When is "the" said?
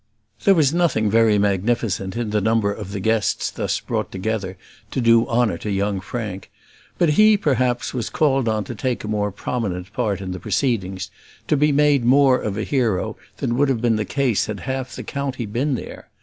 2.31-2.41, 2.91-2.99, 10.31-10.39, 13.97-14.03, 14.95-15.03